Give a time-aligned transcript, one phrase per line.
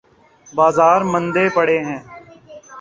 [0.53, 1.99] بازار مندے پڑے ہیں۔